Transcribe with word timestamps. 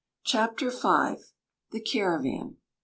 *Chapter 0.25 0.71
V.* 0.71 1.17
*THE 1.69 1.79
CARAVAN. 1.79 2.57